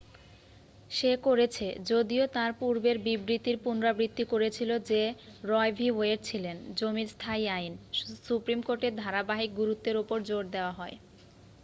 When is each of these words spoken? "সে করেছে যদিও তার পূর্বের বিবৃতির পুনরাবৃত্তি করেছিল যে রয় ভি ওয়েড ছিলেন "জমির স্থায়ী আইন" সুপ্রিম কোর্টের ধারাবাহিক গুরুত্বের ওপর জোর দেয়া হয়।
"সে 0.91 1.11
করেছে 1.23 1.67
যদিও 1.89 2.23
তার 2.35 2.51
পূর্বের 2.59 2.97
বিবৃতির 3.05 3.57
পুনরাবৃত্তি 3.63 4.23
করেছিল 4.25 4.71
যে 4.89 5.01
রয় 5.43 5.71
ভি 5.77 5.87
ওয়েড 5.91 6.19
ছিলেন 6.23 6.57
"জমির 6.77 7.09
স্থায়ী 7.09 7.45
আইন" 7.49 7.73
সুপ্রিম 8.27 8.59
কোর্টের 8.61 8.93
ধারাবাহিক 8.95 9.51
গুরুত্বের 9.55 9.95
ওপর 9.97 10.17
জোর 10.21 10.43
দেয়া 10.53 10.71
হয়। 10.71 10.95